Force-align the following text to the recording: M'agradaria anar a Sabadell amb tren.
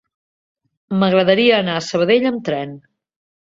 M'agradaria 1.03 1.59
anar 1.67 1.77
a 1.77 1.87
Sabadell 1.91 2.29
amb 2.33 2.45
tren. 2.51 2.77